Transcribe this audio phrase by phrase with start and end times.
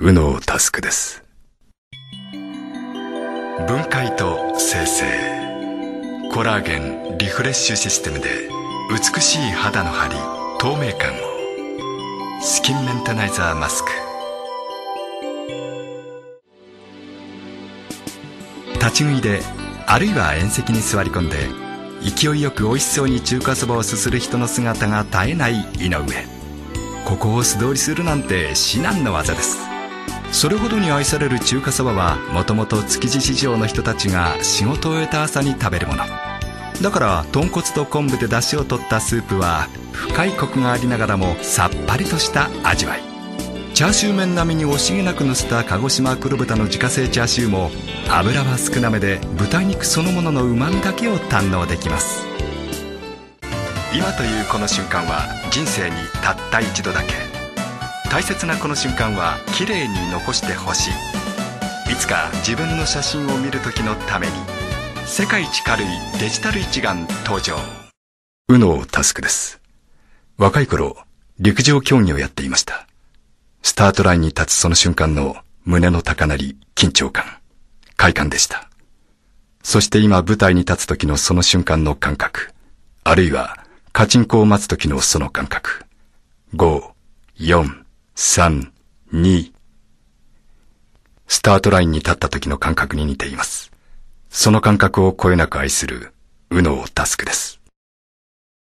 [0.00, 1.24] 右脳タスクです。
[3.66, 5.04] 分解と生成。
[6.32, 8.48] コラーゲンリフレッシュシステムで
[8.90, 10.14] 美しい肌の張り
[10.60, 12.40] 透明感を。
[12.40, 13.90] スキンメンテナイザーマスク。
[18.74, 19.40] 立ち食いで
[19.88, 21.48] あるいは縁石に座り込んで
[22.08, 25.98] 勢いよく美味しそうに中華そばをすする人の姿が絶えない井上。
[27.04, 29.67] ここを素通りするなんて至難の業です。
[30.30, 36.04] それほどに愛される中華そばはもともと築地市場の人たちが仕事を終えた朝に食べるもの。
[36.82, 43.02] だから豚骨と昆布で出汁を取ったスープは深いコクがありながらもさっぱりとした味わい。
[43.74, 47.70] チャーシュー麺並みに惜しげなくのせた鹿児島黒豚の自家製チャーシューも
[48.08, 52.24] 油は少なめで豚肉そのもののうまみだけを堪能できます。
[53.94, 57.27] 今というこの瞬間は人生にたった一度だけ。
[58.10, 61.92] 大切なこの瞬間は綺麗に残してほしい。
[61.92, 64.32] いつか自分の写真を見る時のために。
[65.06, 65.86] 世界一軽い
[66.18, 67.56] デジタル一眼登場。
[68.48, 69.60] 右脳タスクです。
[70.38, 70.96] 若い頃
[71.38, 72.86] 陸上競技をやっていました。
[73.62, 77.24] スタートラインに立つその瞬間の胸の高鳴り、緊張感、
[77.96, 78.70] 快感でした。
[79.62, 82.54] そして今舞台に立つ時のその瞬間の感覚、
[83.04, 83.58] あるいは
[83.92, 85.84] カチンコを待つ時のその感覚。
[86.54, 86.82] 5、
[87.38, 87.87] 4、
[88.20, 88.72] 3、
[89.12, 89.52] 2。
[91.28, 93.70] スタートラインに立った時の感覚に似ています。
[94.28, 96.12] その感覚をこよなく愛する、
[96.50, 97.57] 右脳タスクです。